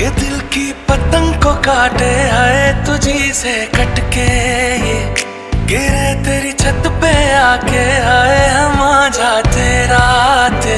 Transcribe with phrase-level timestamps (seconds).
[0.00, 4.26] ये दिल की पतंग को काटे, आए तुझी से कटके
[4.86, 4.94] ये।
[5.66, 9.68] गिरे तेरी छत पे आके, आए हम आ जाते
[10.60, 10.76] ते,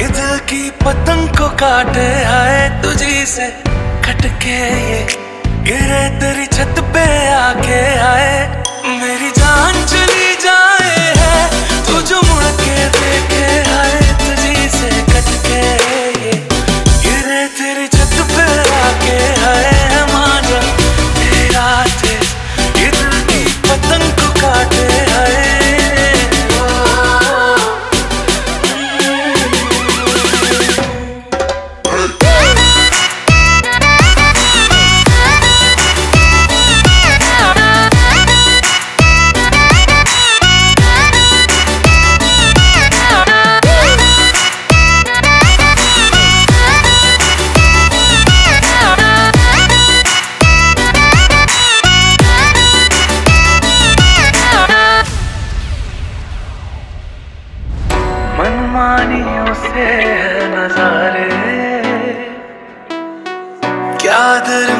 [0.00, 3.48] ये दिल की पतंग को काटे, आए तुझी से
[4.06, 4.58] कटके
[4.90, 5.19] ये।
[5.68, 8.09] गिरे तेरी छत पे आके आए
[58.80, 59.86] कमानियों से
[60.52, 61.24] नजारे।
[64.00, 64.79] क्या दर्म